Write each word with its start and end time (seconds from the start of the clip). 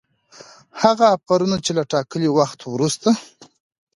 هغه 0.81 1.05
آفرونه 1.15 1.57
چي 1.65 1.71
له 1.77 1.83
ټاکلي 1.91 2.29
وخته 2.31 2.65
وروسته 2.69 3.09